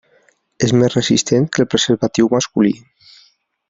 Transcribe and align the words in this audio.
És 0.67 0.73
més 0.77 0.95
resistent 0.95 1.47
que 1.53 1.63
el 1.67 1.71
preservatiu 1.75 2.35
masculí. 2.39 2.77